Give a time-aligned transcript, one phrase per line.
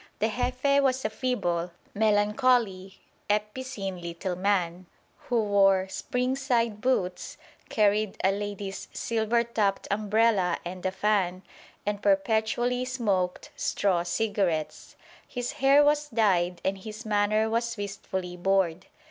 [0.17, 4.87] The Jefe was a feeble, melancholy, epicene little man,
[5.29, 7.37] who wore spring side boots,
[7.69, 11.43] carried a lady's silver topped umbrella and a fan,
[11.85, 14.95] and perpetually smoked straw cigarettes.
[15.27, 18.87] His hair was dyed and his manner was wistfully bored.